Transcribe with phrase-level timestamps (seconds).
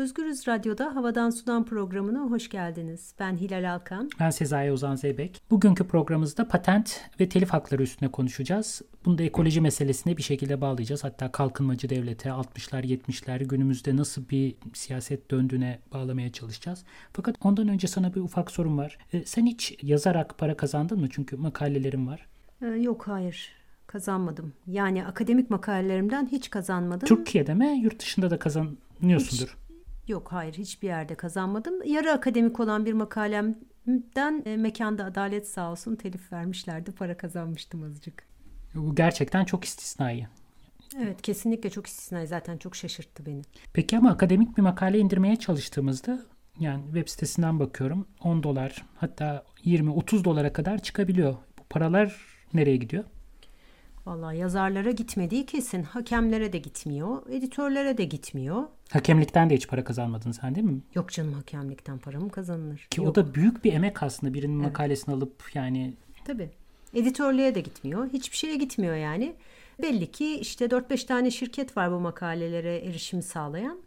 [0.00, 3.14] Özgürüz Radyo'da Havadan Sudan programına hoş geldiniz.
[3.18, 4.10] Ben Hilal Alkan.
[4.20, 5.42] Ben Sezai Ozan Zeybek.
[5.50, 8.82] Bugünkü programımızda patent ve telif hakları üstüne konuşacağız.
[9.04, 11.04] Bunu da ekoloji meselesine bir şekilde bağlayacağız.
[11.04, 16.84] Hatta kalkınmacı devlete 60'lar 70'ler günümüzde nasıl bir siyaset döndüğüne bağlamaya çalışacağız.
[17.12, 18.98] Fakat ondan önce sana bir ufak sorum var.
[19.12, 21.08] E, sen hiç yazarak para kazandın mı?
[21.10, 22.26] Çünkü makalelerin var.
[22.62, 23.52] Ee, yok hayır
[23.86, 24.52] kazanmadım.
[24.66, 27.08] Yani akademik makalelerimden hiç kazanmadım.
[27.08, 29.48] Türkiye'de mi yurt dışında da kazanıyorsundur?
[29.48, 29.59] Hiç,
[30.10, 31.82] Yok hayır hiçbir yerde kazanmadım.
[31.84, 36.92] Yarı akademik olan bir makalemden e, Mekanda Adalet sağ olsun telif vermişlerdi.
[36.92, 38.26] Para kazanmıştım azıcık.
[38.74, 40.26] Bu gerçekten çok istisnai.
[40.98, 43.42] Evet kesinlikle çok istisnai zaten çok şaşırttı beni.
[43.72, 46.20] Peki ama akademik bir makale indirmeye çalıştığımızda
[46.60, 51.32] yani web sitesinden bakıyorum 10 dolar hatta 20-30 dolara kadar çıkabiliyor.
[51.58, 52.16] Bu paralar
[52.54, 53.04] nereye gidiyor?
[54.06, 55.82] Vallahi yazarlara gitmediği kesin.
[55.82, 57.30] Hakemlere de gitmiyor.
[57.30, 58.62] Editörlere de gitmiyor.
[58.90, 60.80] Hakemlikten de hiç para kazanmadın sen değil mi?
[60.94, 62.86] Yok canım hakemlikten para mı kazanılır?
[62.90, 63.08] Ki Yok.
[63.08, 64.66] o da büyük bir emek aslında birinin evet.
[64.66, 65.94] makalesini alıp yani.
[66.24, 66.50] Tabii.
[66.94, 68.08] Editörlüğe de gitmiyor.
[68.12, 69.34] Hiçbir şeye gitmiyor yani.
[69.82, 73.78] Belli ki işte 4-5 tane şirket var bu makalelere erişim sağlayan.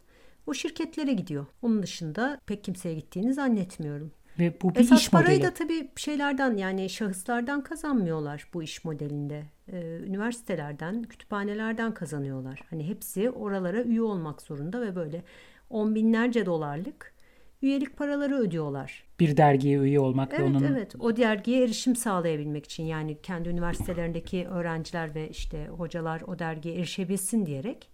[0.46, 1.46] O şirketlere gidiyor.
[1.62, 4.10] Onun dışında pek kimseye gittiğini zannetmiyorum.
[4.38, 5.50] Ve bu bir Esas iş parayı modeli.
[5.50, 9.42] da tabii şeylerden yani şahıslardan kazanmıyorlar bu iş modelinde.
[9.72, 12.60] Ee, üniversitelerden, kütüphanelerden kazanıyorlar.
[12.70, 15.22] Hani hepsi oralara üye olmak zorunda ve böyle
[15.70, 17.14] on binlerce dolarlık
[17.62, 19.04] üyelik paraları ödüyorlar.
[19.20, 20.62] Bir dergiye üye olmak evet, ve onun...
[20.64, 26.74] Evet o dergiye erişim sağlayabilmek için yani kendi üniversitelerindeki öğrenciler ve işte hocalar o dergiye
[26.74, 27.90] erişebilsin diyerek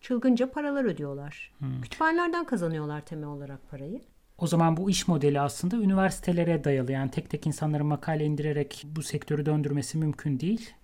[0.00, 1.52] çılgınca paralar ödüyorlar.
[1.58, 1.80] Hmm.
[1.80, 4.00] Kütüphanelerden kazanıyorlar temel olarak parayı.
[4.38, 6.92] O zaman bu iş modeli aslında üniversitelere dayalı.
[6.92, 10.74] Yani tek tek insanların makale indirerek bu sektörü döndürmesi mümkün değil.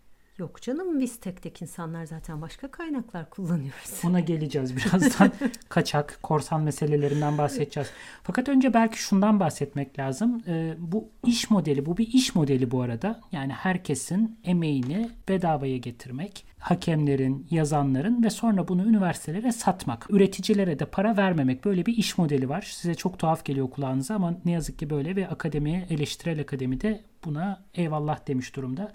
[0.41, 4.01] Yok canım biz tek tek insanlar zaten başka kaynaklar kullanıyoruz.
[4.05, 5.33] Ona geleceğiz birazdan.
[5.69, 7.91] Kaçak, korsan meselelerinden bahsedeceğiz.
[8.23, 10.43] Fakat önce belki şundan bahsetmek lazım.
[10.47, 13.21] Ee, bu iş modeli, bu bir iş modeli bu arada.
[13.33, 20.07] Yani herkesin emeğini bedavaya getirmek, hakemlerin, yazanların ve sonra bunu üniversitelere satmak.
[20.11, 21.65] Üreticilere de para vermemek.
[21.65, 22.63] Böyle bir iş modeli var.
[22.63, 27.05] Size çok tuhaf geliyor kulağınıza ama ne yazık ki böyle ve akademi, eleştirel akademi de
[27.25, 28.93] buna eyvallah demiş durumda.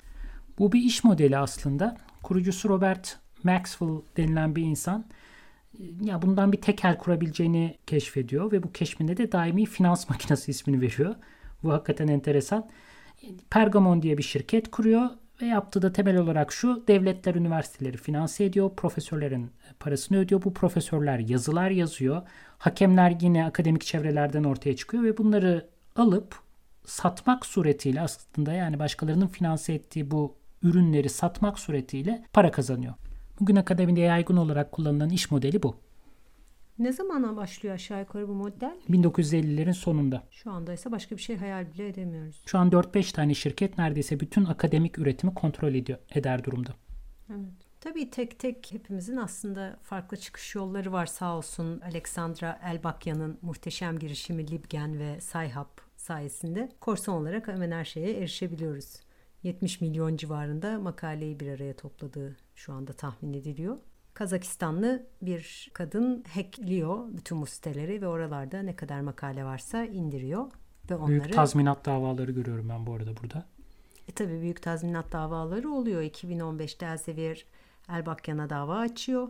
[0.60, 1.98] Bu bir iş modeli aslında.
[2.24, 5.06] Kurucusu Robert Maxwell denilen bir insan
[6.02, 11.16] ya bundan bir tekel kurabileceğini keşfediyor ve bu keşfinde de daimi finans makinesi ismini veriyor.
[11.64, 12.70] Bu hakikaten enteresan.
[13.50, 15.10] Pergamon diye bir şirket kuruyor
[15.42, 20.44] ve yaptığı da temel olarak şu devletler üniversiteleri finanse ediyor, profesörlerin parasını ödüyor.
[20.44, 22.22] Bu profesörler yazılar yazıyor.
[22.58, 26.40] Hakemler yine akademik çevrelerden ortaya çıkıyor ve bunları alıp
[26.86, 32.94] satmak suretiyle aslında yani başkalarının finanse ettiği bu ürünleri satmak suretiyle para kazanıyor.
[33.40, 35.85] Bugün akademide yaygın olarak kullanılan iş modeli bu.
[36.80, 38.78] Ne zamana başlıyor aşağı yukarı bu model?
[38.90, 40.24] 1950'lerin sonunda.
[40.32, 42.42] Şu anda ise başka bir şey hayal bile edemiyoruz.
[42.46, 46.74] Şu an 4-5 tane şirket neredeyse bütün akademik üretimi kontrol ediyor, eder durumda.
[47.30, 47.66] Evet.
[47.82, 51.80] Tabii tek tek hepimizin aslında farklı çıkış yolları var sağ olsun.
[51.80, 58.96] Alexandra Elbakya'nın muhteşem girişimi Libgen ve Sayhap sayesinde korsan olarak hemen her şeye erişebiliyoruz.
[59.44, 63.78] 70 milyon civarında makaleyi bir araya topladığı şu anda tahmin ediliyor.
[64.16, 70.52] Kazakistanlı bir kadın hackliyor bütün bu siteleri ve oralarda ne kadar makale varsa indiriyor.
[70.90, 71.10] ve onları...
[71.10, 73.46] Büyük tazminat davaları görüyorum ben bu arada burada.
[74.10, 76.02] E tabii büyük tazminat davaları oluyor.
[76.02, 77.46] 2015'te Elsevier
[77.90, 79.28] Elbakyan'a dava açıyor.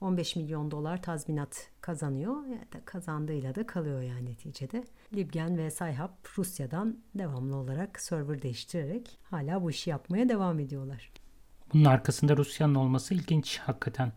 [0.00, 2.46] 15 milyon dolar tazminat kazanıyor.
[2.46, 4.84] Yani kazandığıyla da kalıyor yani neticede.
[5.14, 11.12] Libgen ve Sayhap Rusya'dan devamlı olarak server değiştirerek hala bu işi yapmaya devam ediyorlar.
[11.74, 14.12] Bunun arkasında Rusya'nın olması ilginç hakikaten.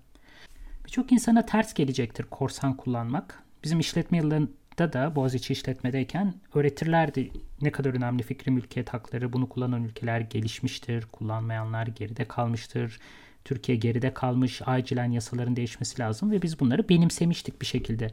[0.92, 3.44] Birçok insana ters gelecektir korsan kullanmak.
[3.64, 7.32] Bizim işletme yıllarında da Boğaziçi işletmedeyken öğretirlerdi
[7.62, 9.34] ne kadar önemli fikri mülkiyet hakları.
[9.34, 13.00] Bunu kullanan ülkeler gelişmiştir, kullanmayanlar geride kalmıştır.
[13.46, 18.12] Türkiye geride kalmış, acilen yasaların değişmesi lazım ve biz bunları benimsemiştik bir şekilde.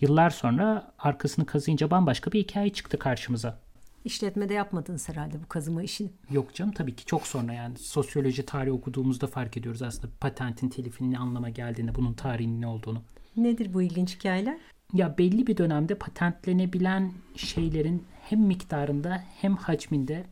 [0.00, 3.65] Yıllar sonra arkasını kazıyınca bambaşka bir hikaye çıktı karşımıza.
[4.06, 6.10] İşletmede yapmadınız herhalde bu kazıma işini.
[6.30, 11.12] Yok canım tabii ki çok sonra yani sosyoloji tarihi okuduğumuzda fark ediyoruz aslında patentin telifinin
[11.12, 13.02] ne anlama geldiğini, bunun tarihinin ne olduğunu.
[13.36, 14.58] Nedir bu ilginç hikayeler?
[14.92, 20.24] Ya belli bir dönemde patentlenebilen şeylerin hem miktarında hem hacminde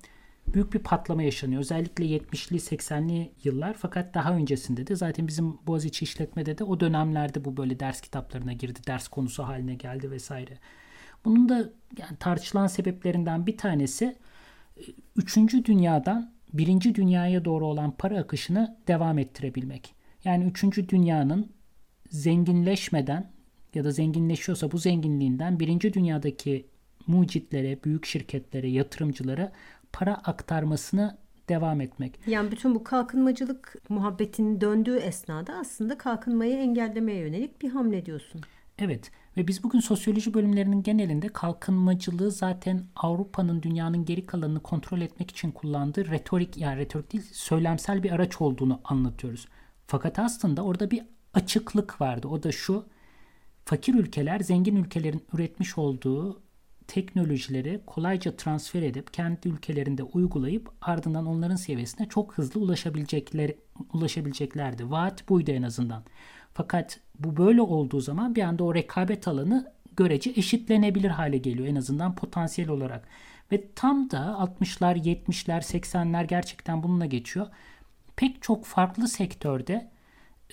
[0.48, 1.60] büyük bir patlama yaşanıyor.
[1.60, 7.44] Özellikle 70'li 80'li yıllar fakat daha öncesinde de zaten bizim Boğaziçi işletmede de o dönemlerde
[7.44, 10.58] bu böyle ders kitaplarına girdi, ders konusu haline geldi vesaire.
[11.24, 11.54] Bunun da
[11.98, 14.16] yani tartışılan sebeplerinden bir tanesi
[15.16, 15.36] 3.
[15.64, 16.94] dünyadan 1.
[16.94, 19.94] dünyaya doğru olan para akışını devam ettirebilmek.
[20.24, 20.88] Yani 3.
[20.88, 21.50] dünyanın
[22.10, 23.30] zenginleşmeden
[23.74, 26.66] ya da zenginleşiyorsa bu zenginliğinden birinci dünyadaki
[27.06, 29.52] mucitlere, büyük şirketlere, yatırımcılara
[29.92, 31.18] para aktarmasını
[31.48, 32.20] devam etmek.
[32.26, 38.40] Yani bütün bu kalkınmacılık muhabbetinin döndüğü esnada aslında kalkınmayı engellemeye yönelik bir hamle diyorsun.
[38.78, 45.30] Evet ve biz bugün sosyoloji bölümlerinin genelinde kalkınmacılığı zaten Avrupa'nın dünyanın geri kalanını kontrol etmek
[45.30, 49.48] için kullandığı retorik yani retorik değil söylemsel bir araç olduğunu anlatıyoruz.
[49.86, 51.02] Fakat aslında orada bir
[51.34, 52.28] açıklık vardı.
[52.28, 52.84] O da şu
[53.64, 56.42] fakir ülkeler zengin ülkelerin üretmiş olduğu
[56.86, 63.52] teknolojileri kolayca transfer edip kendi ülkelerinde uygulayıp ardından onların seviyesine çok hızlı ulaşabilecekler
[63.92, 64.90] ulaşabileceklerdi.
[64.90, 66.04] Vaat buydu en azından.
[66.54, 71.76] Fakat bu böyle olduğu zaman bir anda o rekabet alanı görece eşitlenebilir hale geliyor en
[71.76, 73.08] azından potansiyel olarak.
[73.52, 77.46] Ve tam da 60'lar, 70'ler, 80'ler gerçekten bununla geçiyor.
[78.16, 79.90] Pek çok farklı sektörde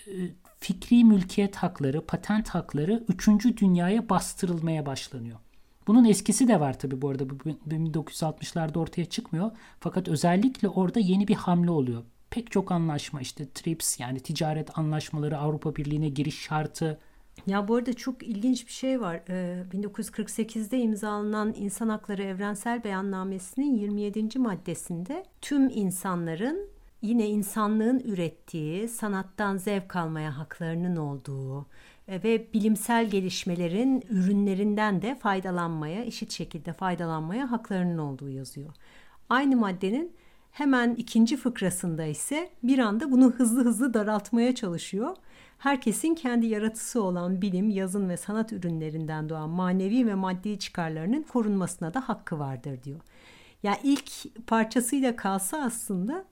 [0.07, 0.11] e,
[0.59, 3.27] fikri mülkiyet hakları, patent hakları 3.
[3.57, 5.39] dünyaya bastırılmaya başlanıyor.
[5.87, 7.23] Bunun eskisi de var tabi bu arada.
[7.23, 9.51] 1960'larda ortaya çıkmıyor.
[9.79, 12.03] Fakat özellikle orada yeni bir hamle oluyor.
[12.31, 16.99] Pek çok anlaşma işte TRIPS yani ticaret anlaşmaları, Avrupa Birliği'ne giriş şartı.
[17.47, 19.21] Ya bu arada çok ilginç bir şey var.
[19.29, 24.39] Ee, 1948'de imzalanan İnsan Hakları Evrensel Beyannamesi'nin 27.
[24.39, 26.69] maddesinde tüm insanların
[27.01, 31.65] yine insanlığın ürettiği sanattan zevk almaya haklarının olduğu,
[32.07, 38.73] e, ve bilimsel gelişmelerin ürünlerinden de faydalanmaya, eşit şekilde faydalanmaya haklarının olduğu yazıyor.
[39.29, 40.13] Aynı maddenin
[40.51, 45.15] hemen ikinci fıkrasında ise bir anda bunu hızlı hızlı daraltmaya çalışıyor.
[45.57, 51.93] Herkesin kendi yaratısı olan bilim, yazın ve sanat ürünlerinden doğan manevi ve maddi çıkarlarının korunmasına
[51.93, 52.99] da hakkı vardır diyor.
[53.63, 54.11] Ya yani ilk
[54.47, 56.25] parçasıyla kalsa aslında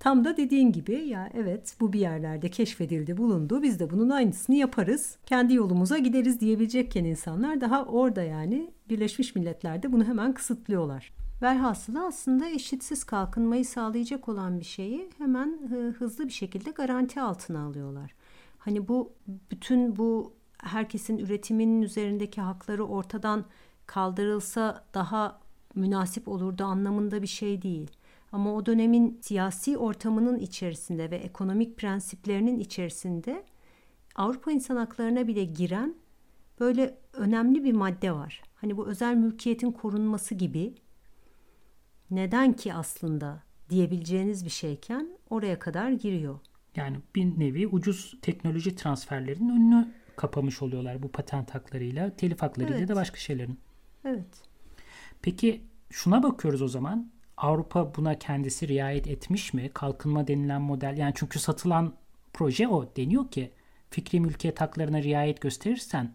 [0.00, 3.62] Tam da dediğin gibi ya evet bu bir yerlerde keşfedildi, bulundu.
[3.62, 5.16] Biz de bunun aynısını yaparız.
[5.26, 11.12] Kendi yolumuza gideriz diyebilecekken insanlar daha orada yani Birleşmiş Milletler'de bunu hemen kısıtlıyorlar.
[11.42, 15.58] Velhasılı aslında eşitsiz kalkınmayı sağlayacak olan bir şeyi hemen
[15.98, 18.14] hızlı bir şekilde garanti altına alıyorlar.
[18.58, 19.12] Hani bu
[19.50, 23.44] bütün bu herkesin üretiminin üzerindeki hakları ortadan
[23.86, 25.40] kaldırılsa daha
[25.74, 27.90] münasip olurdu anlamında bir şey değil.
[28.32, 33.44] Ama o dönemin siyasi ortamının içerisinde ve ekonomik prensiplerinin içerisinde
[34.16, 35.94] Avrupa insan haklarına bile giren
[36.60, 38.42] böyle önemli bir madde var.
[38.54, 40.74] Hani bu özel mülkiyetin korunması gibi
[42.10, 46.38] neden ki aslında diyebileceğiniz bir şeyken oraya kadar giriyor.
[46.76, 52.88] Yani bir nevi ucuz teknoloji transferlerinin önünü kapamış oluyorlar bu patent haklarıyla, telif haklarıyla evet.
[52.88, 53.60] da başka şeylerin.
[54.04, 54.42] Evet.
[55.22, 57.10] Peki şuna bakıyoruz o zaman.
[57.36, 59.70] Avrupa buna kendisi riayet etmiş mi?
[59.74, 61.94] Kalkınma denilen model yani çünkü satılan
[62.32, 63.52] proje o deniyor ki
[63.90, 66.14] fikri mülkiyet haklarına riayet gösterirsen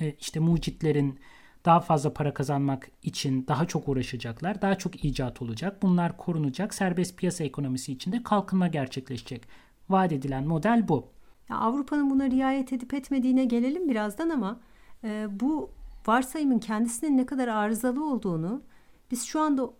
[0.00, 1.20] e, işte mucitlerin
[1.64, 4.62] daha fazla para kazanmak için daha çok uğraşacaklar.
[4.62, 5.82] Daha çok icat olacak.
[5.82, 6.74] Bunlar korunacak.
[6.74, 9.42] Serbest piyasa ekonomisi içinde kalkınma gerçekleşecek.
[9.88, 11.08] Vaat edilen model bu.
[11.48, 14.60] Ya Avrupa'nın buna riayet edip etmediğine gelelim birazdan ama
[15.04, 15.70] e, bu
[16.06, 18.62] varsayımın kendisinin ne kadar arızalı olduğunu
[19.10, 19.70] biz şu anda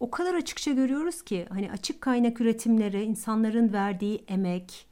[0.00, 4.86] o kadar açıkça görüyoruz ki hani açık kaynak üretimleri, insanların verdiği emek,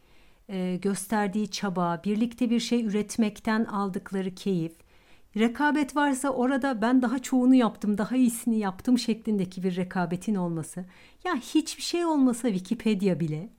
[0.48, 4.72] e, gösterdiği çaba, birlikte bir şey üretmekten aldıkları keyif,
[5.36, 10.84] rekabet varsa orada ben daha çoğunu yaptım, daha iyisini yaptım şeklindeki bir rekabetin olması.
[11.24, 13.50] Ya hiçbir şey olmasa Wikipedia bile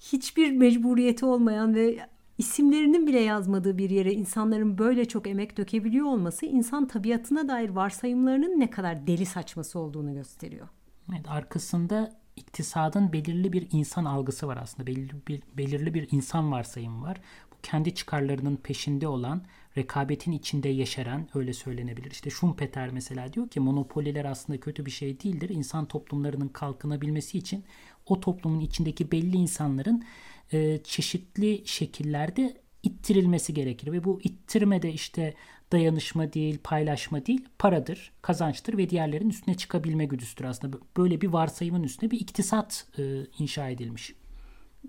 [0.00, 1.98] hiçbir mecburiyeti olmayan ve
[2.38, 8.60] isimlerinin bile yazmadığı bir yere insanların böyle çok emek dökebiliyor olması insan tabiatına dair varsayımlarının
[8.60, 10.68] ne kadar deli saçması olduğunu gösteriyor.
[11.10, 14.86] Evet, arkasında iktisadın belirli bir insan algısı var aslında.
[14.86, 17.20] Belirli bir, belirli bir insan varsayımı var.
[17.52, 19.42] Bu kendi çıkarlarının peşinde olan,
[19.76, 22.10] rekabetin içinde yeşeren öyle söylenebilir.
[22.10, 25.48] İşte Schumpeter mesela diyor ki monopoliler aslında kötü bir şey değildir.
[25.48, 27.64] İnsan toplumlarının kalkınabilmesi için
[28.06, 30.04] o toplumun içindeki belli insanların
[30.52, 35.34] e, çeşitli şekillerde ittirilmesi gerekir ve bu ittirme de işte
[35.72, 40.76] dayanışma değil, paylaşma değil, paradır, kazançtır ve diğerlerin üstüne çıkabilme güdüsüdür aslında.
[40.96, 43.02] Böyle bir varsayımın üstüne bir iktisat e,
[43.38, 44.14] inşa edilmiş.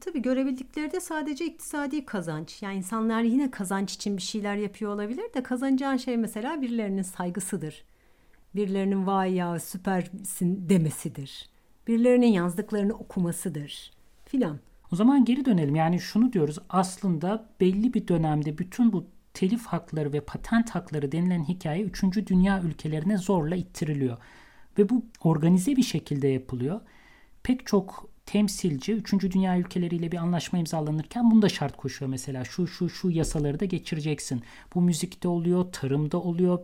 [0.02, 2.62] Tabii görebildikleri de sadece iktisadi kazanç.
[2.62, 7.84] Yani insanlar yine kazanç için bir şeyler yapıyor olabilir de kazanacağın şey mesela birilerinin saygısıdır.
[8.56, 11.50] Birilerinin vay ya süpersin demesidir.
[11.88, 13.92] Birilerinin yazdıklarını okumasıdır
[14.26, 14.60] filan.
[14.92, 15.76] O zaman geri dönelim.
[15.76, 21.44] Yani şunu diyoruz aslında belli bir dönemde bütün bu telif hakları ve patent hakları denilen
[21.44, 22.04] hikaye 3.
[22.28, 24.18] dünya ülkelerine zorla ittiriliyor.
[24.78, 26.82] Ve bu organize bir şekilde yapılıyor.
[27.44, 29.14] Pek çok temsilci 3.
[29.14, 32.46] dünya ülkeleriyle bir anlaşma imzalanırken bunu da şart koşuyor mesela.
[32.46, 34.44] Şu şu şu yasaları da geçireceksin.
[34.76, 36.60] Bu müzikte oluyor, tarımda oluyor,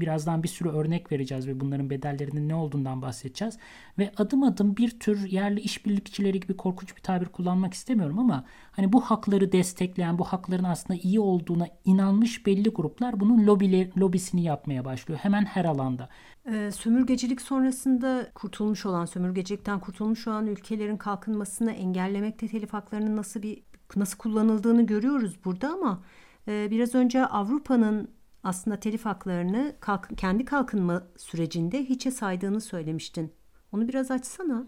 [0.00, 3.58] birazdan bir sürü örnek vereceğiz ve bunların bedellerinin ne olduğundan bahsedeceğiz.
[3.98, 8.92] Ve adım adım bir tür yerli işbirlikçileri gibi korkunç bir tabir kullanmak istemiyorum ama hani
[8.92, 14.84] bu hakları destekleyen, bu hakların aslında iyi olduğuna inanmış belli gruplar bunun lobiler, lobisini yapmaya
[14.84, 15.20] başlıyor.
[15.22, 16.08] Hemen her alanda.
[16.46, 23.62] E, sömürgecilik sonrasında kurtulmuş olan, sömürgecilikten kurtulmuş olan ülkelerin kalkınmasını engellemekte telif haklarının nasıl bir
[23.96, 26.02] nasıl kullanıldığını görüyoruz burada ama
[26.48, 28.08] e, biraz önce Avrupa'nın
[28.44, 33.32] aslında telif haklarını kalk, kendi kalkınma sürecinde hiçe saydığını söylemiştin.
[33.72, 34.66] Onu biraz açsana.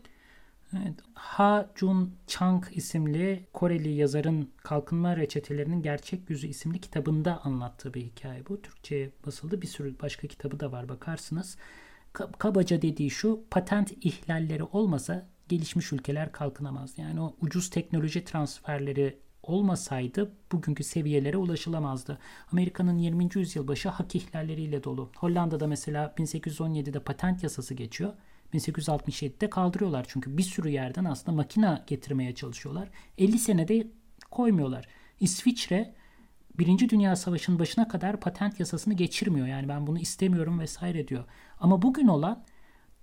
[0.72, 8.02] Evet, Ha Jun Chang isimli Koreli yazarın Kalkınma Reçetelerinin Gerçek Yüzü isimli kitabında anlattığı bir
[8.02, 8.62] hikaye bu.
[8.62, 9.62] Türkçe basıldı.
[9.62, 11.56] Bir sürü başka kitabı da var bakarsınız.
[12.12, 16.98] Kabaca dediği şu patent ihlalleri olmasa gelişmiş ülkeler kalkınamaz.
[16.98, 22.18] Yani o ucuz teknoloji transferleri olmasaydı bugünkü seviyelere ulaşılamazdı.
[22.52, 23.28] Amerika'nın 20.
[23.34, 25.10] yüzyıl başı hak ihlalleriyle dolu.
[25.16, 28.12] Hollanda'da mesela 1817'de patent yasası geçiyor.
[28.54, 32.88] 1867'de kaldırıyorlar çünkü bir sürü yerden aslında makina getirmeye çalışıyorlar.
[33.18, 33.86] 50 senede
[34.30, 34.88] koymuyorlar.
[35.20, 35.94] İsviçre
[36.58, 39.46] Birinci Dünya Savaşı'nın başına kadar patent yasasını geçirmiyor.
[39.46, 41.24] Yani ben bunu istemiyorum vesaire diyor.
[41.60, 42.44] Ama bugün olan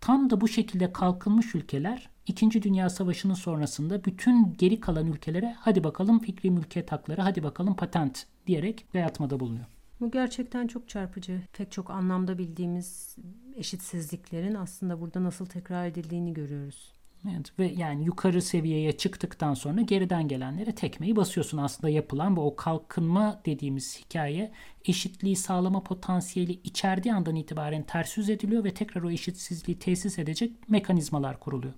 [0.02, 5.84] tam da bu şekilde kalkınmış ülkeler İkinci Dünya Savaşı'nın sonrasında bütün geri kalan ülkelere hadi
[5.84, 9.66] bakalım fikri mülkiyet hakları, hadi bakalım patent diyerek dayatmada bulunuyor.
[10.00, 11.42] Bu gerçekten çok çarpıcı.
[11.54, 13.16] Pek çok anlamda bildiğimiz
[13.56, 16.94] eşitsizliklerin aslında burada nasıl tekrar edildiğini görüyoruz.
[17.32, 21.58] Evet ve yani yukarı seviyeye çıktıktan sonra geriden gelenlere tekmeyi basıyorsun.
[21.58, 24.52] Aslında yapılan bu o kalkınma dediğimiz hikaye
[24.86, 30.70] eşitliği sağlama potansiyeli içerdiği andan itibaren ters yüz ediliyor ve tekrar o eşitsizliği tesis edecek
[30.70, 31.74] mekanizmalar kuruluyor.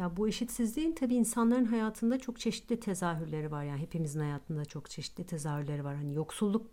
[0.00, 3.64] Ya bu eşitsizliğin tabii insanların hayatında çok çeşitli tezahürleri var.
[3.64, 5.96] Yani hepimizin hayatında çok çeşitli tezahürleri var.
[5.96, 6.66] Hani yoksulluk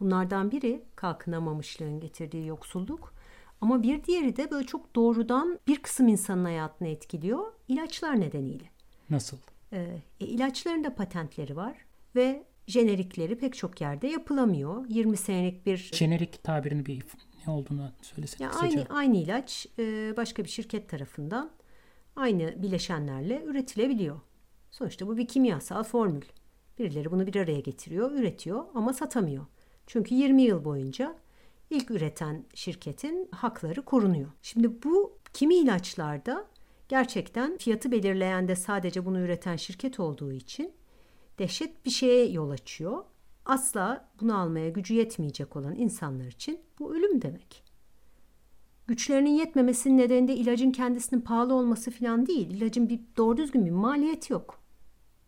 [0.00, 3.14] bunlardan biri kalkınamamışlığın getirdiği yoksulluk.
[3.60, 7.52] Ama bir diğeri de böyle çok doğrudan bir kısım insanın hayatını etkiliyor.
[7.68, 8.64] İlaçlar nedeniyle.
[9.10, 9.36] Nasıl?
[9.72, 11.74] Ee, e, ilaçların da patentleri var
[12.16, 14.84] ve jenerikleri pek çok yerde yapılamıyor.
[14.88, 15.90] 20 senelik bir...
[15.94, 17.02] Jenerik tabirini bir
[17.46, 21.50] ne olduğunu söylesene ya Aynı, aynı ilaç e, başka bir şirket tarafından
[22.16, 24.20] aynı bileşenlerle üretilebiliyor.
[24.70, 26.22] Sonuçta bu bir kimyasal formül.
[26.78, 29.46] Birileri bunu bir araya getiriyor, üretiyor ama satamıyor.
[29.86, 31.16] Çünkü 20 yıl boyunca
[31.70, 34.30] ilk üreten şirketin hakları korunuyor.
[34.42, 36.46] Şimdi bu kimi ilaçlarda
[36.88, 40.72] gerçekten fiyatı belirleyen de sadece bunu üreten şirket olduğu için
[41.38, 43.04] dehşet bir şeye yol açıyor.
[43.44, 47.69] Asla bunu almaya gücü yetmeyecek olan insanlar için bu ölüm demek.
[48.90, 52.50] Güçlerinin yetmemesinin nedeni de ilacın kendisinin pahalı olması falan değil.
[52.50, 54.60] İlacın bir doğru düzgün bir maliyeti yok.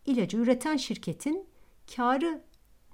[0.05, 1.45] İlacı üreten şirketin
[1.95, 2.41] karı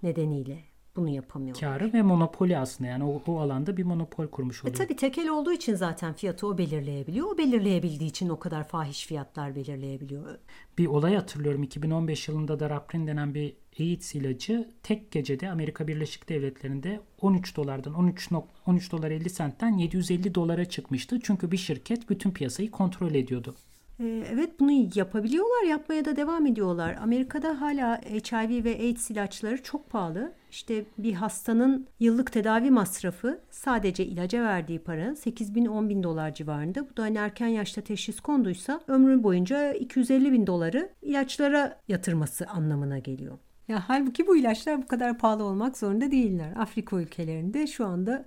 [0.04, 0.60] nedeniyle
[0.96, 1.74] bunu yapamıyorlar.
[1.74, 4.76] Karı ve monopoli aslında yani o, o alanda bir monopol kurmuş e oluyor.
[4.76, 7.28] E tabii tekel olduğu için zaten fiyatı o belirleyebiliyor.
[7.28, 10.38] O belirleyebildiği için o kadar fahiş fiyatlar belirleyebiliyor.
[10.78, 16.30] Bir olay hatırlıyorum 2015 yılında da Raprin denen bir AIDS ilacı tek gecede Amerika Birleşik
[16.30, 18.30] Devletleri'nde 13 dolardan 13
[18.66, 21.20] 13 dolar 50 sentten 750 dolara çıkmıştı.
[21.24, 23.56] Çünkü bir şirket bütün piyasayı kontrol ediyordu.
[24.00, 26.98] Ee, evet bunu yapabiliyorlar, yapmaya da devam ediyorlar.
[27.02, 30.34] Amerika'da hala HIV ve AIDS ilaçları çok pahalı.
[30.52, 36.34] İşte bir hastanın yıllık tedavi masrafı sadece ilaca verdiği para 8 bin 10 bin dolar
[36.34, 36.90] civarında.
[36.90, 43.00] Bu da hani erken yaşta teşhis konduysa ömrü boyunca 250 bin doları ilaçlara yatırması anlamına
[43.00, 43.38] geliyor.
[43.70, 46.54] Ya halbuki bu ilaçlar bu kadar pahalı olmak zorunda değiller.
[46.58, 48.26] Afrika ülkelerinde şu anda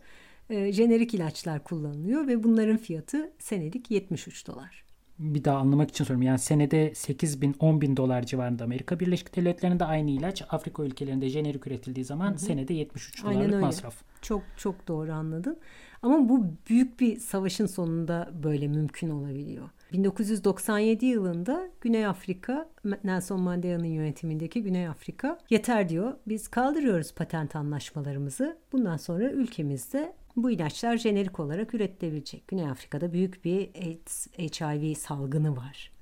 [0.51, 4.83] e, jenerik ilaçlar kullanılıyor ve bunların fiyatı senelik 73 dolar
[5.19, 6.27] bir daha anlamak için soruyorum.
[6.27, 11.29] Yani senede 8 bin 10 bin dolar civarında Amerika Birleşik Devletleri'nde aynı ilaç Afrika ülkelerinde
[11.29, 12.39] jenerik üretildiği zaman hı hı.
[12.39, 13.67] senede 73 Aynen dolarlık öyle.
[13.67, 13.95] masraf.
[14.23, 15.59] Çok çok doğru anladın.
[16.03, 19.71] Ama bu büyük bir savaşın sonunda böyle mümkün olabiliyor.
[19.93, 22.69] 1997 yılında Güney Afrika,
[23.05, 26.13] Nelson Mandela'nın yönetimindeki Güney Afrika yeter diyor.
[26.29, 28.57] Biz kaldırıyoruz patent anlaşmalarımızı.
[28.73, 32.49] Bundan sonra ülkemizde bu ilaçlar jenerik olarak üretilebilecek.
[32.49, 35.93] Güney Afrika'da büyük bir AIDS, HIV salgını var.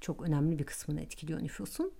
[0.00, 1.92] Çok önemli bir kısmını etkiliyor nüfusun.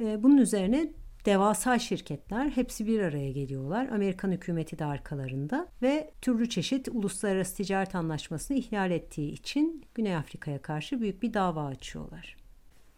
[0.00, 0.90] Ee, bunun üzerine
[1.26, 3.88] devasa şirketler hepsi bir araya geliyorlar.
[3.88, 10.62] Amerikan hükümeti de arkalarında ve türlü çeşit uluslararası ticaret anlaşmasını ihlal ettiği için Güney Afrika'ya
[10.62, 12.36] karşı büyük bir dava açıyorlar.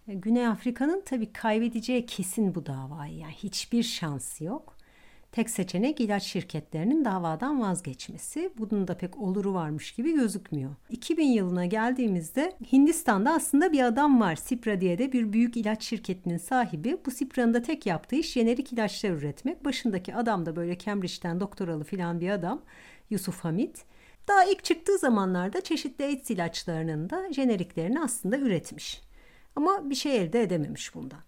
[0.07, 3.19] Güney Afrika'nın tabii kaybedeceği kesin bu davayı.
[3.19, 4.77] Yani hiçbir şansı yok.
[5.33, 8.53] Tek seçenek ilaç şirketlerinin davadan vazgeçmesi.
[8.59, 10.71] Bunun da pek oluru varmış gibi gözükmüyor.
[10.91, 14.39] 2000 yılına geldiğimizde Hindistan'da aslında bir adam var.
[14.47, 16.97] Cipra diye de bir büyük ilaç şirketinin sahibi.
[17.07, 19.65] Bu Cipra'nın da tek yaptığı iş jenerik ilaçlar üretmek.
[19.65, 22.63] Başındaki adam da böyle Cambridge'den doktoralı filan bir adam.
[23.11, 23.85] Yusuf Hamit.
[24.29, 29.03] Daha ilk çıktığı zamanlarda çeşitli AIDS ilaçlarının da jeneriklerini aslında üretmiş.
[29.57, 31.21] Ama bir şey elde edememiş bundan.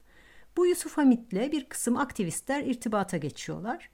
[0.57, 3.91] Bu Yusuf Hamit'le bir kısım aktivistler irtibata geçiyorlar.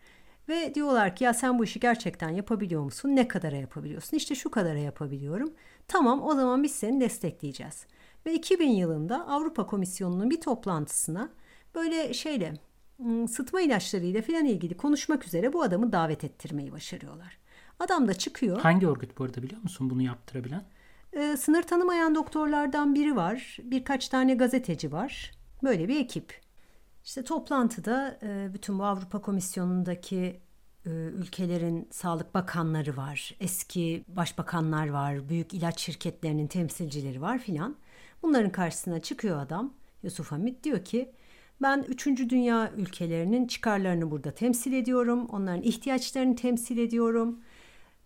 [0.49, 3.17] Ve diyorlar ki ya sen bu işi gerçekten yapabiliyor musun?
[3.17, 4.17] Ne kadara yapabiliyorsun?
[4.17, 5.53] İşte şu kadara yapabiliyorum.
[5.89, 7.87] Tamam o zaman biz seni destekleyeceğiz.
[8.27, 11.29] Ve 2000 yılında Avrupa Komisyonu'nun bir toplantısına
[11.75, 12.55] böyle şeyle
[13.29, 17.39] sıtma ilaçlarıyla filan ilgili konuşmak üzere bu adamı davet ettirmeyi başarıyorlar.
[17.81, 18.61] Adam da çıkıyor.
[18.61, 20.65] Hangi örgüt bu arada biliyor musun bunu yaptırabilen?
[21.13, 23.59] Ee, sınır tanımayan doktorlardan biri var.
[23.63, 25.31] Birkaç tane gazeteci var.
[25.63, 26.48] Böyle bir ekip.
[27.09, 30.41] İşte toplantıda e, bütün bu Avrupa Komisyonu'ndaki
[30.87, 37.77] e, ülkelerin sağlık bakanları var, eski başbakanlar var, büyük ilaç şirketlerinin temsilcileri var filan.
[38.23, 41.13] Bunların karşısına çıkıyor adam Yusuf Hamit diyor ki
[41.63, 45.27] ben üçüncü dünya ülkelerinin çıkarlarını burada temsil ediyorum.
[45.27, 47.41] Onların ihtiyaçlarını temsil ediyorum.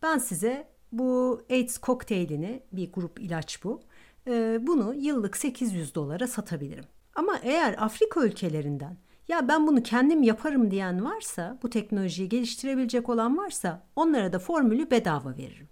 [0.02, 3.82] Ben size bu AIDS kokteylini bir grup ilaç bu.
[4.26, 6.84] E, bunu yıllık 800 dolara satabilirim.
[7.14, 8.96] Ama eğer Afrika ülkelerinden
[9.28, 14.90] ya ben bunu kendim yaparım diyen varsa, bu teknolojiyi geliştirebilecek olan varsa onlara da formülü
[14.90, 15.68] bedava veririm.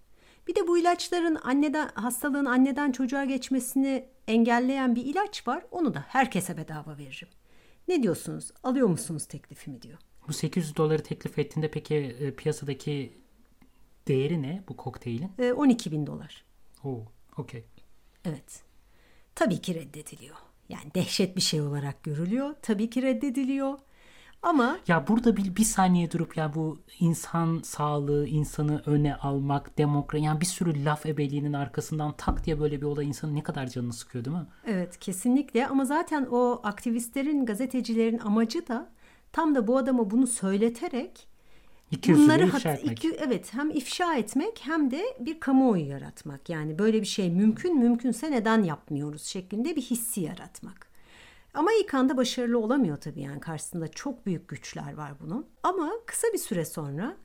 [0.47, 5.65] Bir de bu ilaçların anneden hastalığın anneden çocuğa geçmesini engelleyen bir ilaç var.
[5.71, 7.27] Onu da herkese bedava veririm.
[7.87, 8.51] Ne diyorsunuz?
[8.63, 9.97] Alıyor musunuz teklifimi diyor.
[10.27, 13.21] Bu 800 doları teklif ettiğinde peki e, piyasadaki
[14.07, 15.31] değeri ne bu kokteylin?
[15.39, 16.45] E, 12 bin dolar.
[16.83, 17.05] Oo,
[17.37, 17.65] okey.
[18.25, 18.63] Evet.
[19.35, 20.35] Tabii ki reddediliyor.
[20.71, 22.55] Yani dehşet bir şey olarak görülüyor.
[22.61, 23.77] Tabii ki reddediliyor.
[24.43, 30.25] Ama ya burada bir, bir saniye durup ya bu insan sağlığı, insanı öne almak, demokrasi
[30.25, 33.93] yani bir sürü laf ebeliğinin arkasından tak diye böyle bir olay insanın ne kadar canını
[33.93, 34.47] sıkıyor değil mi?
[34.65, 38.91] Evet kesinlikle ama zaten o aktivistlerin, gazetecilerin amacı da
[39.31, 41.27] tam da bu adama bunu söyleterek
[41.91, 43.05] İki bunları ifşa hat, etmek.
[43.05, 46.49] Iki, evet hem ifşa etmek hem de bir kamuoyu yaratmak.
[46.49, 50.91] Yani böyle bir şey mümkün mümkünse neden yapmıyoruz şeklinde bir hissi yaratmak.
[51.53, 55.47] Ama ilk anda başarılı olamıyor tabii yani karşısında çok büyük güçler var bunun.
[55.63, 57.17] Ama kısa bir süre sonra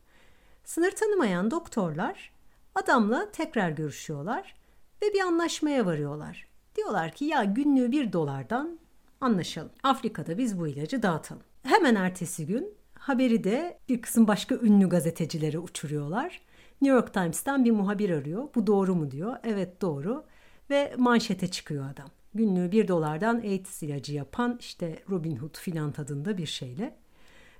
[0.64, 2.32] sınır tanımayan doktorlar
[2.74, 4.54] adamla tekrar görüşüyorlar
[5.02, 6.48] ve bir anlaşmaya varıyorlar.
[6.76, 8.78] Diyorlar ki ya günlüğü bir dolardan
[9.20, 9.70] anlaşalım.
[9.82, 11.42] Afrika'da biz bu ilacı dağıtalım.
[11.62, 12.74] Hemen ertesi gün
[13.06, 16.40] haberi de bir kısım başka ünlü gazetecilere uçuruyorlar.
[16.82, 18.48] New York Times'tan bir muhabir arıyor.
[18.54, 19.36] Bu doğru mu diyor.
[19.44, 20.24] Evet doğru.
[20.70, 22.08] Ve manşete çıkıyor adam.
[22.34, 26.96] Günlüğü bir dolardan AIDS ilacı yapan işte Robin Hood filan tadında bir şeyle.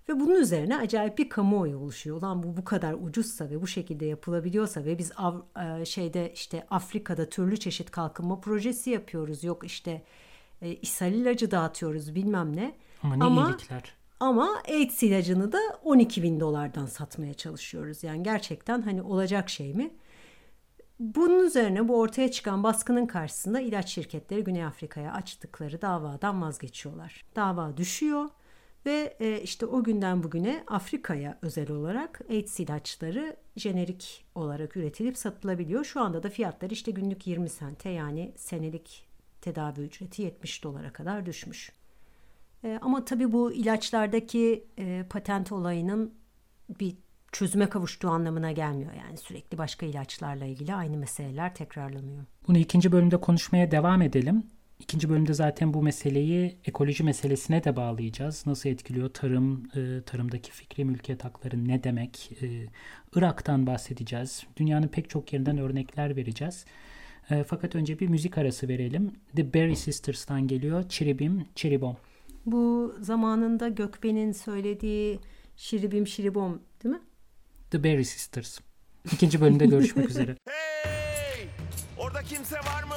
[0.09, 2.17] Ve bunun üzerine acayip bir kamuoyu oluşuyor.
[2.17, 5.41] Ulan bu bu kadar ucuzsa ve bu şekilde yapılabiliyorsa ve biz av,
[5.81, 9.45] e, şeyde işte Afrika'da türlü çeşit kalkınma projesi yapıyoruz.
[9.45, 10.03] Yok işte
[10.63, 12.75] e, ishal ilacı dağıtıyoruz bilmem ne.
[13.03, 13.96] Ama ne Ama, iyilikler.
[14.21, 18.03] Ama AIDS ilacını da 12 bin dolardan satmaya çalışıyoruz.
[18.03, 19.91] Yani gerçekten hani olacak şey mi?
[21.01, 27.25] Bunun üzerine bu ortaya çıkan baskının karşısında ilaç şirketleri Güney Afrika'ya açtıkları davadan vazgeçiyorlar.
[27.37, 28.29] Dava düşüyor
[28.87, 35.85] ve e, işte o günden bugüne Afrika'ya özel olarak AIDS ilaçları jenerik olarak üretilip satılabiliyor.
[35.85, 39.09] Şu anda da fiyatlar işte günlük 20 sente yani senelik
[39.41, 41.73] tedavi ücreti 70 dolara kadar düşmüş.
[42.67, 46.15] E, ama tabii bu ilaçlardaki e, patent olayının
[46.81, 46.97] bir
[47.33, 48.93] çözüme kavuştuğu anlamına gelmiyor.
[48.93, 52.25] Yani sürekli başka ilaçlarla ilgili aynı meseleler tekrarlanıyor.
[52.49, 54.47] Bunu ikinci bölümde konuşmaya devam edelim.
[54.81, 58.47] İkinci bölümde zaten bu meseleyi ekoloji meselesine de bağlayacağız.
[58.47, 62.33] Nasıl etkiliyor tarım, e, tarımdaki fikri mülkiyet hakları ne demek?
[62.43, 62.67] E,
[63.15, 64.47] Irak'tan bahsedeceğiz.
[64.57, 66.65] Dünyanın pek çok yerinden örnekler vereceğiz.
[67.31, 69.13] E, fakat önce bir müzik arası verelim.
[69.37, 70.89] The Berry Sisters'tan geliyor.
[70.89, 71.97] Çiribim, Çiribom.
[72.47, 75.21] Bu zamanında Gökben'in söylediği
[75.57, 77.01] Şiribim Şiribom değil mi?
[77.71, 78.59] The Berry Sisters.
[79.13, 80.37] İkinci bölümde görüşmek üzere.
[80.47, 81.49] Hey!
[81.99, 82.95] Orada kimse var mı?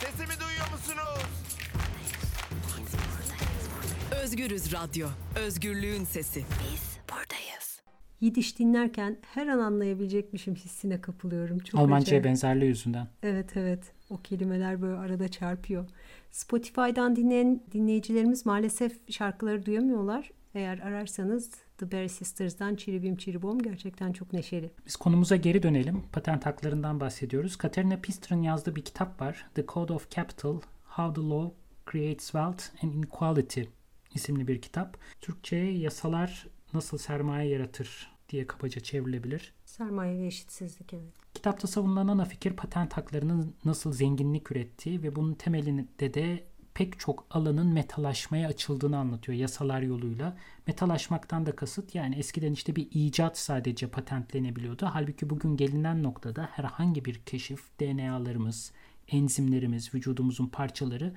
[0.00, 1.22] Sesimi duyuyor musunuz?
[4.22, 5.08] Özgürüz Radyo.
[5.36, 6.44] Özgürlüğün sesi.
[6.72, 6.91] Biz.
[8.22, 11.58] Yidiş dinlerken her an anlayabilecekmişim hissine kapılıyorum.
[11.58, 12.24] Çok Almanca'ya acayip.
[12.24, 13.08] benzerliği yüzünden.
[13.22, 13.92] Evet evet.
[14.10, 15.84] O kelimeler böyle arada çarpıyor.
[16.30, 20.30] Spotify'dan dinleyen dinleyicilerimiz maalesef şarkıları duyamıyorlar.
[20.54, 24.70] Eğer ararsanız The Berry Sisters'dan Çiribim Çiribom gerçekten çok neşeli.
[24.86, 26.02] Biz konumuza geri dönelim.
[26.12, 27.56] Patent haklarından bahsediyoruz.
[27.56, 29.46] Katerina Pister'ın yazdığı bir kitap var.
[29.54, 31.56] The Code of Capital, How the Law
[31.92, 33.62] Creates Wealth and Inequality
[34.14, 34.96] isimli bir kitap.
[35.20, 39.54] Türkçe'ye yasalar nasıl sermaye yaratır diye kabaca çevrilebilir.
[39.64, 41.12] Sermaye ve eşitsizlik evet.
[41.34, 47.26] Kitapta savunulan ana fikir patent haklarının nasıl zenginlik ürettiği ve bunun temelinde de pek çok
[47.30, 50.36] alanın metalaşmaya açıldığını anlatıyor yasalar yoluyla.
[50.66, 54.86] Metalaşmaktan da kasıt yani eskiden işte bir icat sadece patentlenebiliyordu.
[54.92, 58.72] Halbuki bugün gelinen noktada herhangi bir keşif, DNA'larımız,
[59.08, 61.14] enzimlerimiz, vücudumuzun parçaları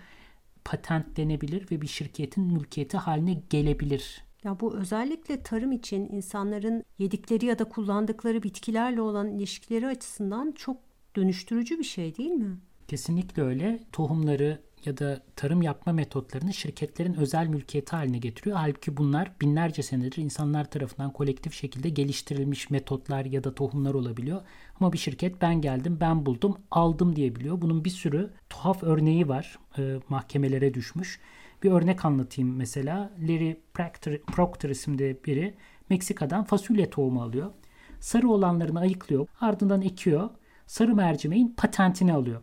[0.66, 4.25] patentlenebilir ve bir şirketin mülkiyeti haline gelebilir.
[4.46, 10.78] Ya bu özellikle tarım için insanların yedikleri ya da kullandıkları bitkilerle olan ilişkileri açısından çok
[11.16, 12.58] dönüştürücü bir şey değil mi?
[12.88, 13.80] Kesinlikle öyle.
[13.92, 18.58] Tohumları ya da tarım yapma metotlarını şirketlerin özel mülkiyeti haline getiriyor.
[18.58, 24.42] Halbuki bunlar binlerce senedir insanlar tarafından kolektif şekilde geliştirilmiş metotlar ya da tohumlar olabiliyor.
[24.80, 27.62] Ama bir şirket ben geldim, ben buldum, aldım diyebiliyor.
[27.62, 29.60] Bunun bir sürü tuhaf örneği var.
[29.78, 31.20] E, mahkemelere düşmüş.
[31.64, 33.12] Bir örnek anlatayım mesela.
[33.22, 35.56] Larry Proctor, Proctor isimli biri
[35.90, 37.52] Meksika'dan fasulye tohumu alıyor.
[38.00, 39.28] Sarı olanlarını ayıklıyor.
[39.42, 40.30] Ardından ekiyor.
[40.68, 42.42] Sarı mercimeğin patentini alıyor.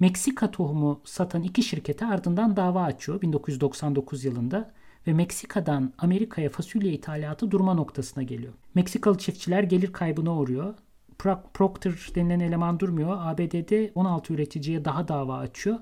[0.00, 4.72] Meksika tohumu satan iki şirkete ardından dava açıyor 1999 yılında
[5.06, 8.52] ve Meksika'dan Amerika'ya fasulye ithalatı durma noktasına geliyor.
[8.74, 10.74] Meksikalı çiftçiler gelir kaybına uğruyor.
[11.54, 13.16] Procter denilen eleman durmuyor.
[13.20, 15.78] ABD'de 16 üreticiye daha dava açıyor.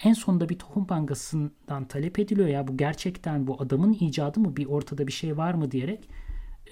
[0.00, 4.66] En sonunda bir tohum bankasından talep ediliyor ya bu gerçekten bu adamın icadı mı bir
[4.66, 6.08] ortada bir şey var mı diyerek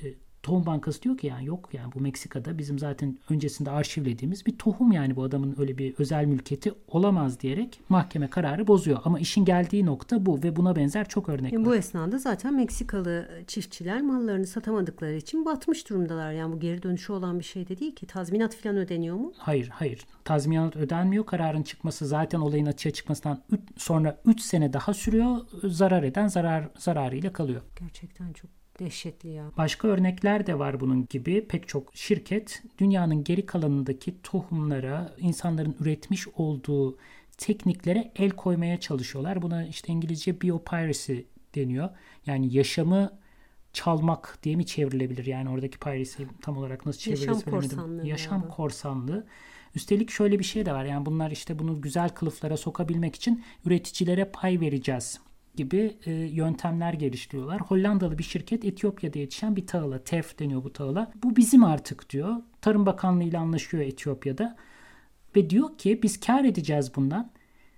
[0.03, 4.59] e, Tohum Bankası diyor ki yani yok yani bu Meksika'da bizim zaten öncesinde arşivlediğimiz bir
[4.59, 8.99] tohum yani bu adamın öyle bir özel mülkiyeti olamaz diyerek mahkeme kararı bozuyor.
[9.05, 11.65] Ama işin geldiği nokta bu ve buna benzer çok örnek var.
[11.65, 16.33] Bu esnada zaten Meksikalı çiftçiler mallarını satamadıkları için batmış durumdalar.
[16.33, 18.07] Yani bu geri dönüşü olan bir şey de değil ki.
[18.07, 19.33] Tazminat falan ödeniyor mu?
[19.37, 20.07] Hayır hayır.
[20.25, 21.27] Tazminat ödenmiyor.
[21.27, 25.37] Kararın çıkması zaten olayın açığa çıkmasından üç, sonra 3 sene daha sürüyor.
[25.65, 27.63] Zarar eden zarar zararıyla kalıyor.
[27.81, 29.51] Gerçekten çok Dehşetli ya.
[29.57, 31.47] Başka örnekler de var bunun gibi.
[31.49, 36.99] Pek çok şirket dünyanın geri kalanındaki tohumlara, insanların üretmiş olduğu
[37.39, 39.43] tekniklere el koymaya çalışıyorlar.
[39.43, 41.19] Buna işte İngilizce biopiracy
[41.55, 41.91] deniyor.
[42.27, 43.11] Yani yaşamı
[43.73, 45.27] çalmak diye mi çevrilebilir?
[45.27, 48.07] Yani oradaki piracy tam olarak nasıl çeviririz Yaşam korsanlığı.
[48.07, 49.27] Yaşam korsanlığı.
[49.75, 50.85] Üstelik şöyle bir şey de var.
[50.85, 55.21] Yani bunlar işte bunu güzel kılıflara sokabilmek için üreticilere pay vereceğiz
[55.57, 57.61] gibi e, yöntemler geliştiriyorlar.
[57.61, 61.13] Hollandalı bir şirket Etiyopya'da yetişen bir tahıla, TEF deniyor bu tahıla.
[61.23, 62.37] Bu bizim artık diyor.
[62.61, 64.57] Tarım Bakanlığı ile anlaşıyor Etiyopya'da.
[65.37, 67.31] Ve diyor ki biz kar edeceğiz bundan.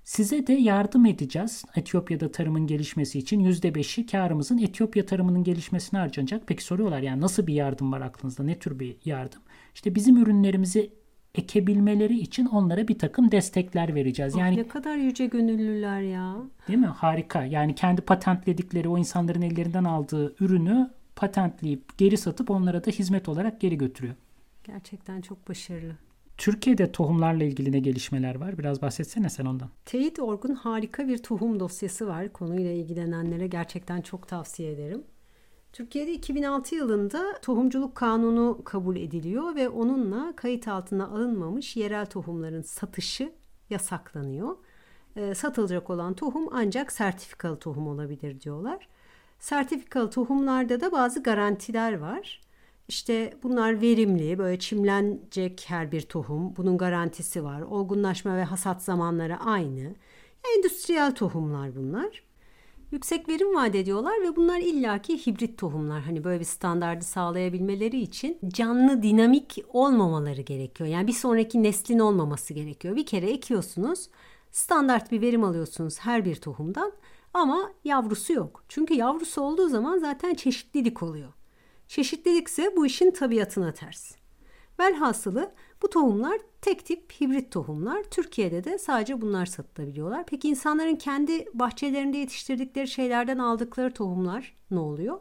[0.04, 1.64] Size de yardım edeceğiz.
[1.76, 6.42] Etiyopya'da tarımın gelişmesi için %5'i karımızın Etiyopya tarımının gelişmesine harcanacak.
[6.46, 8.42] Peki soruyorlar yani nasıl bir yardım var aklınızda?
[8.42, 9.42] Ne tür bir yardım?
[9.74, 10.90] İşte bizim ürünlerimizi
[11.34, 14.34] ekebilmeleri için onlara bir takım destekler vereceğiz.
[14.34, 16.36] Oh, yani ne kadar yüce gönüllüler ya.
[16.68, 16.86] Değil mi?
[16.86, 17.44] Harika.
[17.44, 23.60] Yani kendi patentledikleri o insanların ellerinden aldığı ürünü patentleyip geri satıp onlara da hizmet olarak
[23.60, 24.14] geri götürüyor.
[24.64, 25.92] Gerçekten çok başarılı.
[26.38, 28.58] Türkiye'de tohumlarla ilgili ne gelişmeler var?
[28.58, 29.68] Biraz bahsetsene sen ondan.
[29.84, 32.32] Teyit Orgun harika bir tohum dosyası var.
[32.32, 35.02] Konuyla ilgilenenlere gerçekten çok tavsiye ederim.
[35.74, 43.32] Türkiye'de 2006 yılında tohumculuk kanunu kabul ediliyor ve onunla kayıt altına alınmamış yerel tohumların satışı
[43.70, 44.56] yasaklanıyor.
[45.16, 48.88] E, satılacak olan tohum ancak sertifikalı tohum olabilir diyorlar.
[49.38, 52.40] Sertifikalı tohumlarda da bazı garantiler var.
[52.88, 56.56] İşte bunlar verimli, böyle çimlenecek her bir tohum.
[56.56, 57.60] Bunun garantisi var.
[57.60, 59.94] Olgunlaşma ve hasat zamanları aynı.
[60.56, 62.22] Endüstriyel tohumlar bunlar
[62.94, 66.02] yüksek verim vaat ediyorlar ve bunlar illaki hibrit tohumlar.
[66.02, 70.88] Hani böyle bir standardı sağlayabilmeleri için canlı dinamik olmamaları gerekiyor.
[70.88, 72.96] Yani bir sonraki neslin olmaması gerekiyor.
[72.96, 74.08] Bir kere ekiyorsunuz,
[74.50, 76.92] standart bir verim alıyorsunuz her bir tohumdan
[77.34, 78.64] ama yavrusu yok.
[78.68, 81.32] Çünkü yavrusu olduğu zaman zaten çeşitlilik oluyor.
[81.88, 84.23] Çeşitlilikse bu işin tabiatına ters.
[84.80, 88.02] Velhasılı bu tohumlar tek tip hibrit tohumlar.
[88.02, 90.26] Türkiye'de de sadece bunlar satılabiliyorlar.
[90.26, 95.20] Peki insanların kendi bahçelerinde yetiştirdikleri şeylerden aldıkları tohumlar ne oluyor?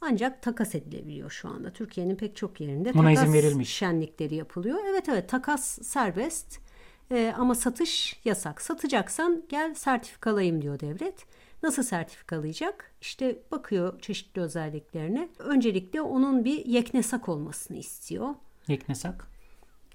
[0.00, 1.70] Ancak takas edilebiliyor şu anda.
[1.70, 3.74] Türkiye'nin pek çok yerinde Buna takas izin verilmiş.
[3.74, 4.78] şenlikleri yapılıyor.
[4.90, 6.64] Evet evet takas serbest
[7.10, 8.62] ee, ama satış yasak.
[8.62, 11.26] Satacaksan gel sertifikalayım diyor devlet.
[11.62, 12.94] Nasıl sertifikalayacak?
[13.00, 15.28] İşte bakıyor çeşitli özelliklerine.
[15.38, 18.34] Öncelikle onun bir yeknesak olmasını istiyor.
[18.68, 19.34] Yeknesak?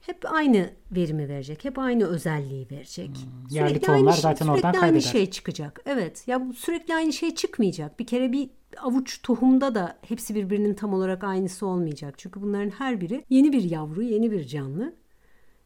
[0.10, 1.66] hep aynı verimi verecek.
[1.66, 3.10] Hep aynı özelliği verecek.
[3.10, 3.48] Hmm.
[3.50, 4.82] Yerli sürekli tohumlar aynı, zaten oradan kaybeder.
[4.82, 5.82] aynı şey çıkacak.
[5.86, 6.24] Evet.
[6.28, 8.00] Ya bu sürekli aynı şey çıkmayacak.
[8.00, 12.14] Bir kere bir avuç tohumda da hepsi birbirinin tam olarak aynısı olmayacak.
[12.18, 14.96] Çünkü bunların her biri yeni bir yavru, yeni bir canlı.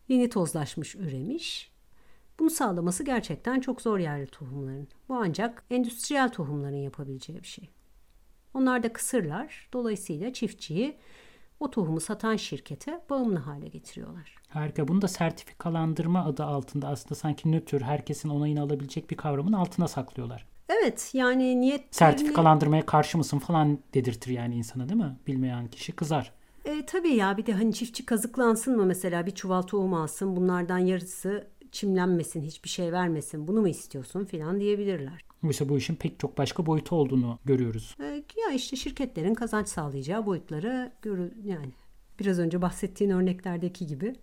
[0.07, 1.71] Yeni tozlaşmış, üremiş.
[2.39, 4.87] Bunu sağlaması gerçekten çok zor yerli tohumların.
[5.09, 7.69] Bu ancak endüstriyel tohumların yapabileceği bir şey.
[8.53, 9.69] Onlar da kısırlar.
[9.73, 10.97] Dolayısıyla çiftçiyi
[11.63, 14.35] o tohumu satan şirkete bağımlı hale getiriyorlar.
[14.49, 14.87] Harika.
[14.87, 20.45] Bunu da sertifikalandırma adı altında aslında sanki nötr, herkesin onayını alabilecek bir kavramın altına saklıyorlar.
[20.69, 25.17] Evet yani niyet Sertifikalandırmaya karşı mısın falan dedirtir yani insana değil mi?
[25.27, 26.31] Bilmeyen kişi kızar.
[26.65, 30.77] E, tabii ya bir de hani çiftçi kazıklansın mı mesela bir çuval tohum alsın bunlardan
[30.77, 35.25] yarısı çimlenmesin hiçbir şey vermesin bunu mu istiyorsun filan diyebilirler.
[35.43, 37.95] Oysa bu işin pek çok başka boyutu olduğunu görüyoruz.
[37.99, 38.03] E,
[38.47, 41.71] ya işte şirketlerin kazanç sağlayacağı boyutları görü yani
[42.19, 44.15] biraz önce bahsettiğin örneklerdeki gibi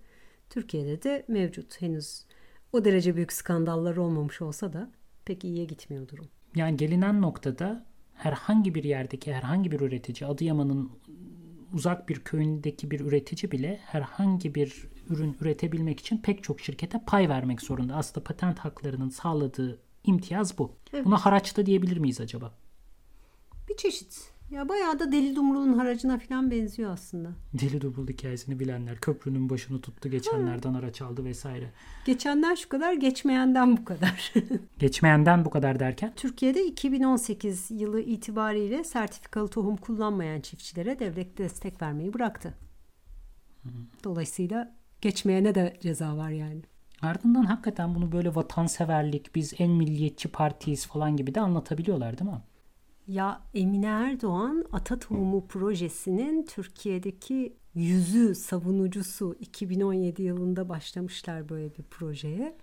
[0.51, 2.25] Türkiye'de de mevcut henüz
[2.73, 4.91] o derece büyük skandallar olmamış olsa da
[5.25, 6.29] pek iyiye gitmiyor durum.
[6.55, 10.91] Yani gelinen noktada herhangi bir yerdeki herhangi bir üretici Adıyaman'ın
[11.73, 17.29] uzak bir köyündeki bir üretici bile herhangi bir ürün üretebilmek için pek çok şirkete pay
[17.29, 17.95] vermek zorunda.
[17.95, 20.73] Aslında patent haklarının sağladığı imtiyaz bu.
[20.93, 21.05] Evet.
[21.05, 22.55] Buna haraç da diyebilir miyiz acaba?
[23.69, 24.31] Bir çeşit.
[24.51, 27.31] Ya bayağı da Deli Dumrul'un haracına falan benziyor aslında.
[27.53, 31.73] Deli Dubul hikayesini bilenler köprünün başını tuttu geçenlerden araç aldı vesaire.
[32.05, 34.33] Geçenden şu kadar, geçmeyenden bu kadar.
[34.79, 42.15] Geçmeyenden bu kadar derken Türkiye'de 2018 yılı itibariyle sertifikalı tohum kullanmayan çiftçilere devlet destek vermeyi
[42.15, 42.55] bıraktı.
[44.05, 46.63] Dolayısıyla geçmeyene de ceza var yani.
[47.03, 52.43] Ardından hakikaten bunu böyle vatanseverlik, biz en milliyetçi partiyiz falan gibi de anlatabiliyorlar değil mi?
[53.07, 62.57] Ya Emine Erdoğan Ata Tohumu projesinin Türkiye'deki yüzü savunucusu 2017 yılında başlamışlar böyle bir projeye.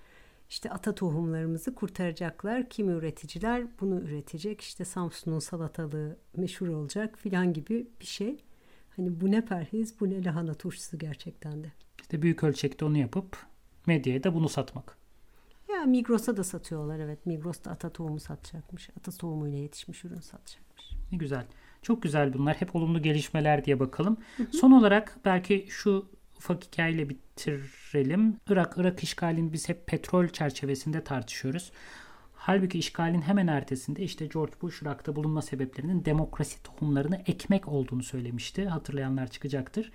[0.50, 2.70] İşte ata tohumlarımızı kurtaracaklar.
[2.70, 4.62] Kimi üreticiler bunu üretecek.
[4.62, 8.38] İşte Samsun'un salatalığı meşhur olacak filan gibi bir şey.
[8.96, 11.72] Hani bu ne perhiz bu ne lahana turşusu gerçekten de.
[12.02, 13.38] İşte büyük ölçekte onu yapıp
[13.88, 14.98] medyaya da bunu satmak.
[15.70, 17.26] Ya Migros'a da satıyorlar evet.
[17.26, 18.90] Migros da ata tohumu satacakmış.
[19.00, 20.92] Ata tohumuyla yetişmiş ürün satacakmış.
[21.12, 21.46] Ne güzel.
[21.82, 22.56] Çok güzel bunlar.
[22.56, 24.18] Hep olumlu gelişmeler diye bakalım.
[24.52, 28.36] Son olarak belki şu ufak hikayeyle bitirelim.
[28.50, 31.72] Irak, Irak işgalini biz hep petrol çerçevesinde tartışıyoruz.
[32.36, 38.68] Halbuki işgalin hemen ertesinde işte George Bush Irak'ta bulunma sebeplerinin demokrasi tohumlarını ekmek olduğunu söylemişti.
[38.68, 39.92] Hatırlayanlar çıkacaktır.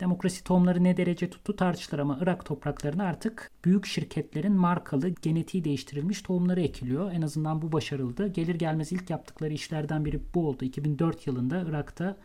[0.00, 6.22] Demokrasi tohumları ne derece tuttu tartışılır ama Irak topraklarına artık büyük şirketlerin markalı, genetiği değiştirilmiş
[6.22, 7.12] tohumları ekiliyor.
[7.12, 8.28] En azından bu başarıldı.
[8.28, 10.64] Gelir gelmez ilk yaptıkları işlerden biri bu oldu.
[10.64, 12.16] 2004 yılında Irak'ta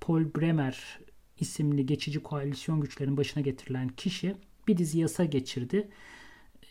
[0.00, 0.98] Paul Bremer
[1.40, 4.36] isimli geçici koalisyon güçlerin başına getirilen kişi
[4.68, 5.88] bir dizi yasa geçirdi.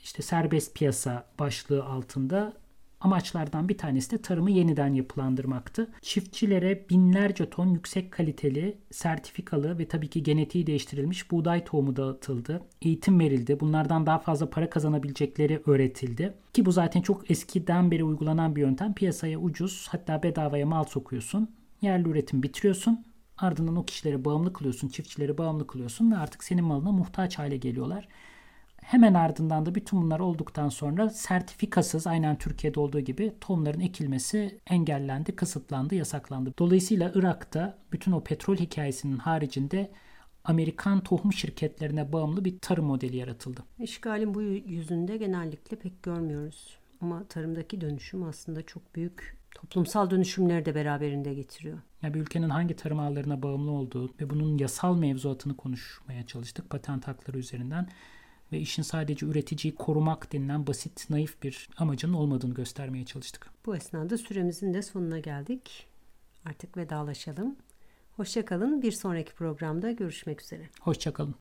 [0.04, 2.61] İşte serbest piyasa başlığı altında
[3.02, 5.92] amaçlardan bir tanesi de tarımı yeniden yapılandırmaktı.
[6.02, 12.62] Çiftçilere binlerce ton yüksek kaliteli, sertifikalı ve tabii ki genetiği değiştirilmiş buğday tohumu dağıtıldı.
[12.82, 13.60] Eğitim verildi.
[13.60, 16.34] Bunlardan daha fazla para kazanabilecekleri öğretildi.
[16.54, 18.94] Ki bu zaten çok eskiden beri uygulanan bir yöntem.
[18.94, 21.50] Piyasaya ucuz hatta bedavaya mal sokuyorsun.
[21.82, 23.06] Yerli üretim bitiriyorsun.
[23.38, 28.08] Ardından o kişilere bağımlı kılıyorsun, çiftçilere bağımlı kılıyorsun ve artık senin malına muhtaç hale geliyorlar.
[28.82, 35.36] Hemen ardından da bütün bunlar olduktan sonra sertifikasız aynen Türkiye'de olduğu gibi tohumların ekilmesi engellendi,
[35.36, 36.54] kısıtlandı, yasaklandı.
[36.60, 39.92] Dolayısıyla Irak'ta bütün o petrol hikayesinin haricinde
[40.44, 43.64] Amerikan tohum şirketlerine bağımlı bir tarım modeli yaratıldı.
[43.80, 46.78] İşgalin bu yüzünde genellikle pek görmüyoruz.
[47.02, 51.78] Ama tarımdaki dönüşüm aslında çok büyük toplumsal dönüşümleri de beraberinde getiriyor.
[52.02, 57.08] Ya bir ülkenin hangi tarım ağlarına bağımlı olduğu ve bunun yasal mevzuatını konuşmaya çalıştık patent
[57.08, 57.88] hakları üzerinden
[58.52, 63.50] ve işin sadece üreticiyi korumak denilen basit, naif bir amacının olmadığını göstermeye çalıştık.
[63.66, 65.88] Bu esnada süremizin de sonuna geldik.
[66.46, 67.56] Artık vedalaşalım.
[68.12, 68.82] Hoşçakalın.
[68.82, 70.70] Bir sonraki programda görüşmek üzere.
[70.82, 71.30] Hoşçakalın.